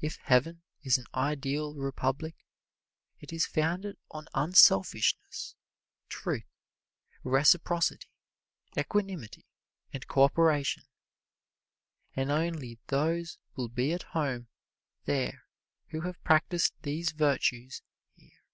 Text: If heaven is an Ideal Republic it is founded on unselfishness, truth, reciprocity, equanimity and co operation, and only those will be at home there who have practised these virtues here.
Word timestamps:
If 0.00 0.18
heaven 0.22 0.62
is 0.84 0.96
an 0.96 1.06
Ideal 1.12 1.74
Republic 1.74 2.36
it 3.18 3.32
is 3.32 3.46
founded 3.46 3.96
on 4.12 4.28
unselfishness, 4.32 5.56
truth, 6.08 6.46
reciprocity, 7.24 8.06
equanimity 8.78 9.44
and 9.92 10.06
co 10.06 10.22
operation, 10.22 10.84
and 12.14 12.30
only 12.30 12.78
those 12.86 13.38
will 13.56 13.68
be 13.68 13.92
at 13.92 14.04
home 14.04 14.46
there 15.04 15.42
who 15.88 16.02
have 16.02 16.22
practised 16.22 16.72
these 16.82 17.10
virtues 17.10 17.82
here. 18.14 18.44